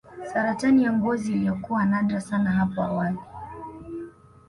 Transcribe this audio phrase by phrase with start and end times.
[0.33, 3.17] Saratani ya ngozi iliyokuwa nadra sana hapo awali